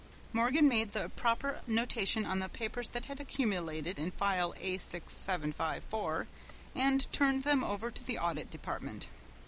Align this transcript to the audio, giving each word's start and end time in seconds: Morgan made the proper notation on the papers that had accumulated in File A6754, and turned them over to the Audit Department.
Morgan 0.33 0.67
made 0.67 0.93
the 0.93 1.09
proper 1.09 1.61
notation 1.67 2.25
on 2.25 2.39
the 2.39 2.49
papers 2.49 2.87
that 2.87 3.05
had 3.05 3.19
accumulated 3.19 3.99
in 3.99 4.09
File 4.09 4.51
A6754, 4.53 6.25
and 6.75 7.13
turned 7.13 7.43
them 7.43 7.63
over 7.63 7.91
to 7.91 8.03
the 8.03 8.17
Audit 8.17 8.49
Department. 8.49 9.05